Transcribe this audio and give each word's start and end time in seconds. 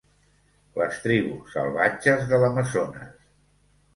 Les 0.81 0.95
tribus 1.03 1.51
salvatges 1.57 2.25
de 2.31 2.39
l'Amazones. 2.45 3.15